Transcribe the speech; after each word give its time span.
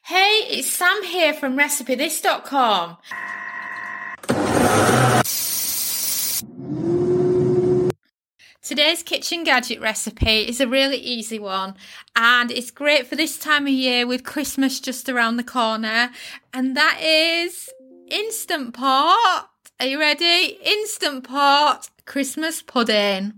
Hey, 0.00 0.46
it's 0.48 0.70
Sam 0.70 1.02
here 1.02 1.34
from 1.34 1.56
RecipeThis.com. 1.56 2.96
Today's 8.62 9.02
kitchen 9.02 9.44
gadget 9.44 9.80
recipe 9.80 10.48
is 10.48 10.60
a 10.60 10.66
really 10.66 10.96
easy 10.96 11.38
one 11.38 11.74
and 12.16 12.50
it's 12.50 12.70
great 12.70 13.06
for 13.06 13.16
this 13.16 13.38
time 13.38 13.66
of 13.66 13.72
year 13.72 14.06
with 14.06 14.24
Christmas 14.24 14.80
just 14.80 15.10
around 15.10 15.36
the 15.36 15.44
corner 15.44 16.10
and 16.54 16.74
that 16.76 16.98
is 17.02 17.68
Instant 18.08 18.72
Pot. 18.72 19.50
Are 19.78 19.86
you 19.86 20.00
ready? 20.00 20.58
Instant 20.64 21.24
Pot 21.24 21.90
Christmas 22.06 22.62
pudding. 22.62 23.34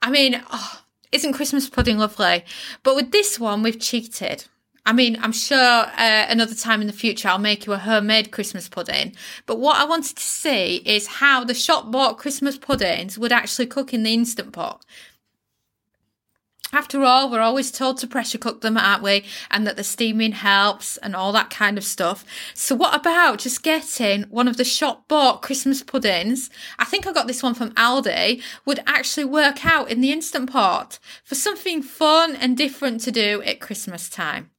I 0.00 0.10
mean, 0.10 0.40
oh, 0.52 0.82
isn't 1.10 1.32
Christmas 1.32 1.68
pudding 1.68 1.98
lovely? 1.98 2.44
But 2.84 2.94
with 2.94 3.10
this 3.10 3.40
one, 3.40 3.62
we've 3.62 3.80
cheated. 3.80 4.46
I 4.86 4.92
mean, 4.92 5.18
I'm 5.20 5.32
sure 5.32 5.58
uh, 5.58 6.26
another 6.28 6.54
time 6.54 6.80
in 6.80 6.86
the 6.86 6.92
future 6.92 7.28
I'll 7.28 7.38
make 7.38 7.66
you 7.66 7.72
a 7.72 7.78
homemade 7.78 8.30
Christmas 8.30 8.68
pudding. 8.68 9.14
But 9.46 9.60
what 9.60 9.76
I 9.76 9.84
wanted 9.84 10.16
to 10.16 10.22
see 10.22 10.76
is 10.86 11.06
how 11.06 11.44
the 11.44 11.54
shop 11.54 11.90
bought 11.90 12.18
Christmas 12.18 12.56
puddings 12.56 13.18
would 13.18 13.32
actually 13.32 13.66
cook 13.66 13.92
in 13.92 14.02
the 14.02 14.14
Instant 14.14 14.52
Pot. 14.52 14.84
After 16.72 17.02
all, 17.02 17.28
we're 17.28 17.40
always 17.40 17.72
told 17.72 17.98
to 17.98 18.06
pressure 18.06 18.38
cook 18.38 18.60
them, 18.60 18.76
aren't 18.76 19.02
we? 19.02 19.24
And 19.50 19.66
that 19.66 19.76
the 19.76 19.82
steaming 19.82 20.32
helps 20.32 20.96
and 20.98 21.16
all 21.16 21.32
that 21.32 21.50
kind 21.50 21.76
of 21.76 21.84
stuff. 21.84 22.24
So 22.54 22.76
what 22.76 22.94
about 22.94 23.40
just 23.40 23.64
getting 23.64 24.22
one 24.24 24.46
of 24.46 24.56
the 24.56 24.64
shop 24.64 25.08
bought 25.08 25.42
Christmas 25.42 25.82
puddings? 25.82 26.48
I 26.78 26.84
think 26.84 27.06
I 27.06 27.12
got 27.12 27.26
this 27.26 27.42
one 27.42 27.54
from 27.54 27.72
Aldi 27.72 28.40
would 28.66 28.80
actually 28.86 29.24
work 29.24 29.66
out 29.66 29.90
in 29.90 30.00
the 30.00 30.12
Instant 30.12 30.50
Pot 30.52 31.00
for 31.24 31.34
something 31.34 31.82
fun 31.82 32.36
and 32.36 32.56
different 32.56 33.00
to 33.00 33.10
do 33.10 33.42
at 33.42 33.60
Christmas 33.60 34.08
time. 34.08 34.50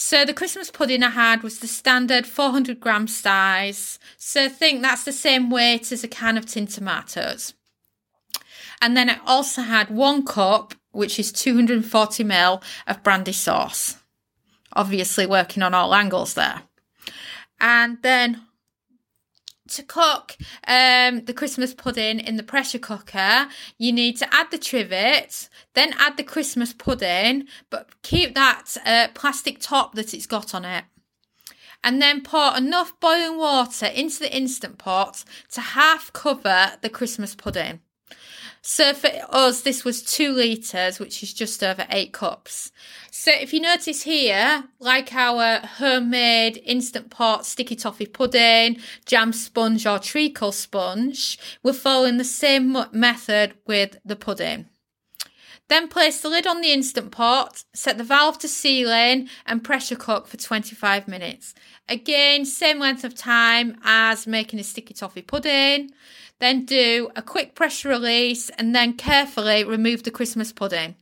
So 0.00 0.24
the 0.24 0.32
Christmas 0.32 0.70
pudding 0.70 1.02
I 1.02 1.10
had 1.10 1.42
was 1.42 1.58
the 1.58 1.66
standard 1.66 2.24
400 2.24 2.78
gram 2.78 3.08
size. 3.08 3.98
So 4.16 4.44
I 4.44 4.48
think 4.48 4.80
that's 4.80 5.02
the 5.02 5.10
same 5.10 5.50
weight 5.50 5.90
as 5.90 6.04
a 6.04 6.08
can 6.08 6.38
of 6.38 6.46
tin 6.46 6.68
tomatoes. 6.68 7.52
And 8.80 8.96
then 8.96 9.10
I 9.10 9.18
also 9.26 9.60
had 9.60 9.90
one 9.90 10.24
cup 10.24 10.74
which 10.92 11.18
is 11.18 11.32
240 11.32 12.22
ml 12.22 12.62
of 12.86 13.02
brandy 13.02 13.32
sauce. 13.32 13.96
Obviously, 14.72 15.26
working 15.26 15.64
on 15.64 15.74
all 15.74 15.92
angles 15.92 16.34
there. 16.34 16.62
And 17.58 17.98
then 18.02 18.42
to 19.68 19.82
cook 19.82 20.36
um, 20.66 21.24
the 21.24 21.34
Christmas 21.34 21.74
pudding 21.74 22.20
in 22.20 22.36
the 22.36 22.42
pressure 22.42 22.78
cooker, 22.78 23.48
you 23.78 23.92
need 23.92 24.16
to 24.18 24.34
add 24.34 24.50
the 24.50 24.58
trivet, 24.58 25.48
then 25.74 25.94
add 25.98 26.16
the 26.16 26.24
Christmas 26.24 26.72
pudding, 26.72 27.46
but 27.70 27.88
keep 28.02 28.34
that 28.34 28.76
uh, 28.84 29.08
plastic 29.14 29.60
top 29.60 29.94
that 29.94 30.14
it's 30.14 30.26
got 30.26 30.54
on 30.54 30.64
it. 30.64 30.84
And 31.84 32.02
then 32.02 32.22
pour 32.22 32.56
enough 32.56 32.98
boiling 32.98 33.38
water 33.38 33.86
into 33.86 34.18
the 34.18 34.36
instant 34.36 34.78
pot 34.78 35.24
to 35.52 35.60
half 35.60 36.12
cover 36.12 36.72
the 36.80 36.88
Christmas 36.88 37.34
pudding. 37.34 37.80
So 38.70 38.92
for 38.92 39.10
us, 39.30 39.62
this 39.62 39.82
was 39.82 40.02
two 40.02 40.30
litres, 40.30 40.98
which 40.98 41.22
is 41.22 41.32
just 41.32 41.64
over 41.64 41.86
eight 41.88 42.12
cups. 42.12 42.70
So 43.10 43.30
if 43.32 43.54
you 43.54 43.60
notice 43.60 44.02
here, 44.02 44.64
like 44.78 45.14
our 45.14 45.60
homemade 45.60 46.60
instant 46.66 47.08
pot 47.08 47.46
sticky 47.46 47.76
toffee 47.76 48.04
pudding, 48.04 48.76
jam 49.06 49.32
sponge 49.32 49.86
or 49.86 49.98
treacle 49.98 50.52
sponge, 50.52 51.38
we're 51.62 51.72
following 51.72 52.18
the 52.18 52.24
same 52.24 52.76
method 52.92 53.54
with 53.66 53.96
the 54.04 54.16
pudding. 54.16 54.66
Then 55.68 55.88
place 55.88 56.20
the 56.20 56.30
lid 56.30 56.46
on 56.46 56.60
the 56.60 56.72
instant 56.72 57.10
pot, 57.10 57.64
set 57.74 57.98
the 57.98 58.04
valve 58.04 58.38
to 58.38 58.48
sealing 58.48 59.28
and 59.46 59.62
pressure 59.62 59.96
cook 59.96 60.26
for 60.26 60.38
25 60.38 61.06
minutes. 61.06 61.54
Again, 61.88 62.44
same 62.44 62.78
length 62.78 63.04
of 63.04 63.14
time 63.14 63.78
as 63.84 64.26
making 64.26 64.60
a 64.60 64.64
sticky 64.64 64.94
toffee 64.94 65.22
pudding. 65.22 65.90
Then 66.38 66.64
do 66.64 67.10
a 67.16 67.22
quick 67.22 67.54
pressure 67.54 67.90
release 67.90 68.48
and 68.50 68.74
then 68.74 68.94
carefully 68.94 69.64
remove 69.64 70.04
the 70.04 70.10
Christmas 70.10 70.52
pudding. 70.52 70.94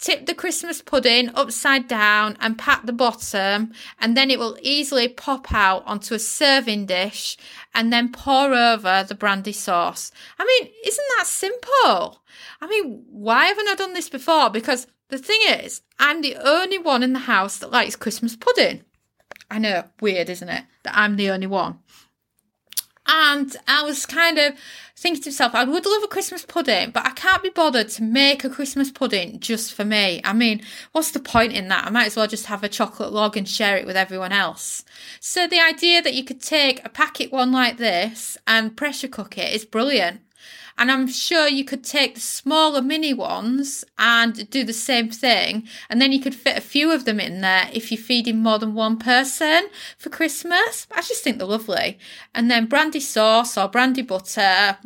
Tip 0.00 0.24
the 0.24 0.34
Christmas 0.34 0.80
pudding 0.80 1.30
upside 1.34 1.86
down 1.86 2.38
and 2.40 2.56
pat 2.56 2.86
the 2.86 2.92
bottom, 2.92 3.72
and 4.00 4.16
then 4.16 4.30
it 4.30 4.38
will 4.38 4.56
easily 4.62 5.08
pop 5.08 5.52
out 5.52 5.82
onto 5.86 6.14
a 6.14 6.18
serving 6.18 6.86
dish 6.86 7.36
and 7.74 7.92
then 7.92 8.10
pour 8.10 8.54
over 8.54 9.04
the 9.06 9.14
brandy 9.14 9.52
sauce. 9.52 10.10
I 10.38 10.44
mean, 10.46 10.72
isn't 10.86 11.06
that 11.18 11.26
simple? 11.26 12.22
I 12.62 12.66
mean, 12.66 13.04
why 13.10 13.46
haven't 13.46 13.68
I 13.68 13.74
done 13.74 13.92
this 13.92 14.08
before? 14.08 14.48
Because 14.48 14.86
the 15.10 15.18
thing 15.18 15.40
is, 15.46 15.82
I'm 15.98 16.22
the 16.22 16.36
only 16.36 16.78
one 16.78 17.02
in 17.02 17.12
the 17.12 17.18
house 17.18 17.58
that 17.58 17.70
likes 17.70 17.94
Christmas 17.94 18.36
pudding. 18.36 18.84
I 19.50 19.58
know, 19.58 19.84
weird, 20.00 20.30
isn't 20.30 20.48
it? 20.48 20.64
That 20.84 20.96
I'm 20.96 21.16
the 21.16 21.30
only 21.30 21.46
one. 21.46 21.80
And 23.12 23.56
I 23.66 23.82
was 23.82 24.06
kind 24.06 24.38
of 24.38 24.54
thinking 24.94 25.22
to 25.24 25.30
myself, 25.30 25.52
I 25.54 25.64
would 25.64 25.84
love 25.84 26.04
a 26.04 26.06
Christmas 26.06 26.44
pudding, 26.44 26.92
but 26.92 27.04
I 27.04 27.10
can't 27.10 27.42
be 27.42 27.48
bothered 27.48 27.88
to 27.90 28.04
make 28.04 28.44
a 28.44 28.48
Christmas 28.48 28.92
pudding 28.92 29.40
just 29.40 29.74
for 29.74 29.84
me. 29.84 30.20
I 30.22 30.32
mean, 30.32 30.62
what's 30.92 31.10
the 31.10 31.18
point 31.18 31.52
in 31.52 31.66
that? 31.68 31.86
I 31.86 31.90
might 31.90 32.06
as 32.06 32.16
well 32.16 32.28
just 32.28 32.46
have 32.46 32.62
a 32.62 32.68
chocolate 32.68 33.12
log 33.12 33.36
and 33.36 33.48
share 33.48 33.76
it 33.76 33.86
with 33.86 33.96
everyone 33.96 34.30
else. 34.30 34.84
So 35.18 35.48
the 35.48 35.58
idea 35.58 36.00
that 36.02 36.14
you 36.14 36.22
could 36.22 36.40
take 36.40 36.84
a 36.84 36.88
packet 36.88 37.32
one 37.32 37.50
like 37.50 37.78
this 37.78 38.38
and 38.46 38.76
pressure 38.76 39.08
cook 39.08 39.36
it 39.36 39.52
is 39.52 39.64
brilliant. 39.64 40.20
And 40.78 40.90
I'm 40.90 41.08
sure 41.08 41.46
you 41.46 41.64
could 41.64 41.84
take 41.84 42.14
the 42.14 42.20
smaller 42.20 42.80
mini 42.80 43.12
ones 43.12 43.84
and 43.98 44.48
do 44.50 44.64
the 44.64 44.72
same 44.72 45.10
thing. 45.10 45.68
And 45.90 46.00
then 46.00 46.10
you 46.10 46.20
could 46.20 46.34
fit 46.34 46.56
a 46.56 46.62
few 46.62 46.90
of 46.90 47.04
them 47.04 47.20
in 47.20 47.42
there 47.42 47.68
if 47.72 47.92
you're 47.92 48.00
feeding 48.00 48.38
more 48.38 48.58
than 48.58 48.74
one 48.74 48.98
person 48.98 49.68
for 49.98 50.08
Christmas. 50.08 50.86
I 50.90 51.02
just 51.02 51.22
think 51.22 51.38
they're 51.38 51.46
lovely. 51.46 51.98
And 52.34 52.50
then 52.50 52.66
brandy 52.66 53.00
sauce 53.00 53.58
or 53.58 53.68
brandy 53.68 54.02
butter, 54.02 54.78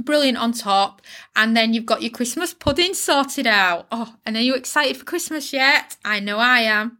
brilliant 0.00 0.38
on 0.38 0.52
top. 0.52 1.02
And 1.34 1.56
then 1.56 1.74
you've 1.74 1.86
got 1.86 2.02
your 2.02 2.12
Christmas 2.12 2.54
pudding 2.54 2.94
sorted 2.94 3.48
out. 3.48 3.88
Oh, 3.90 4.14
and 4.24 4.36
are 4.36 4.42
you 4.42 4.54
excited 4.54 4.96
for 4.96 5.04
Christmas 5.04 5.52
yet? 5.52 5.96
I 6.04 6.20
know 6.20 6.38
I 6.38 6.60
am. 6.60 6.99